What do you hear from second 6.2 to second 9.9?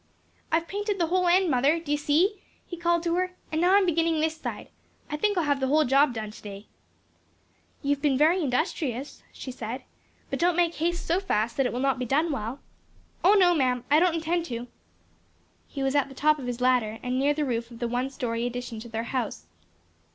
to day." "You have been very industrious," she said,